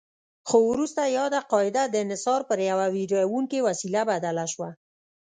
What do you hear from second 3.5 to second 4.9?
وسیله بدله شوه.